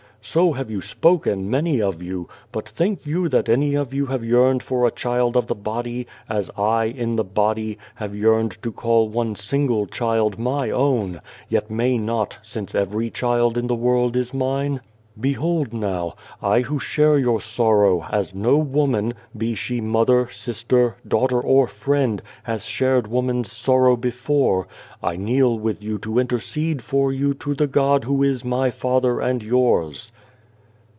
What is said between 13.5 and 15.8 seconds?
in the world is Mine?" Behold